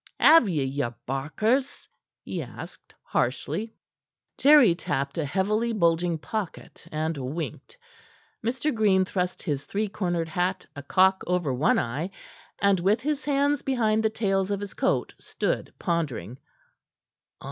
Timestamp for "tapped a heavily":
4.73-5.73